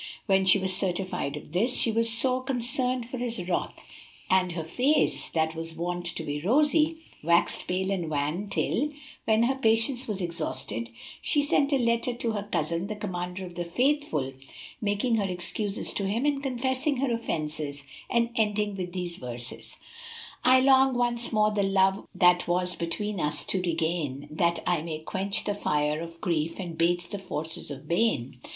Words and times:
When 0.25 0.45
she 0.45 0.57
was 0.57 0.75
certified 0.75 1.37
of 1.37 1.51
this, 1.51 1.77
she 1.77 1.91
was 1.91 2.09
sore 2.09 2.41
concerned 2.41 3.07
for 3.07 3.19
his 3.19 3.47
wrath 3.47 3.75
and 4.31 4.53
her 4.53 4.63
face, 4.63 5.29
that 5.29 5.53
was 5.53 5.75
wont 5.75 6.07
to 6.15 6.23
be 6.23 6.41
rosy, 6.41 6.97
waxed 7.21 7.67
pale 7.67 7.91
and 7.91 8.09
wan 8.09 8.49
till, 8.49 8.89
when 9.25 9.43
her 9.43 9.53
patience 9.53 10.07
was 10.07 10.19
exhausted, 10.19 10.89
she 11.21 11.43
sent 11.43 11.71
a 11.71 11.77
letter 11.77 12.13
to 12.15 12.31
her 12.31 12.41
cousin, 12.41 12.87
the 12.87 12.95
Commander 12.95 13.45
of 13.45 13.53
the 13.53 13.63
Faithful 13.63 14.33
making 14.81 15.17
her 15.17 15.29
excuses 15.29 15.93
to 15.93 16.07
him 16.07 16.25
and 16.25 16.41
confessing 16.41 16.97
her 16.97 17.13
offences, 17.13 17.83
and 18.09 18.31
ending 18.35 18.75
with 18.75 18.93
these 18.93 19.17
verses 19.17 19.77
"I 20.43 20.61
long 20.61 20.95
once 20.97 21.31
more 21.31 21.51
the 21.51 21.61
love 21.61 22.07
that 22.15 22.47
was 22.47 22.75
between 22.75 23.19
us 23.19 23.43
to 23.43 23.61
regain, 23.61 24.29
* 24.29 24.31
That 24.31 24.63
I 24.65 24.81
may 24.81 24.97
quench 24.97 25.43
the 25.43 25.53
fire 25.53 25.99
of 26.01 26.19
grief 26.21 26.59
and 26.59 26.75
bate 26.75 27.07
the 27.11 27.19
force 27.19 27.69
of 27.69 27.87
bane. 27.87 28.37